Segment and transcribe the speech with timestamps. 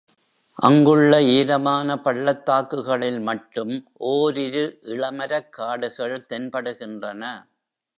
[0.59, 3.75] அங்குள்ள ஈரமான பள்ளத்தாக்குகளில் மட்டும்
[4.11, 7.23] ஓரிரு இளமரக்காடுகள் தென்படுகின்றன.